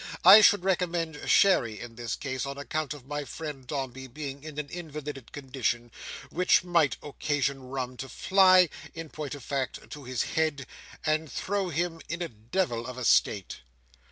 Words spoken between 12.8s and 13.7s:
of a state."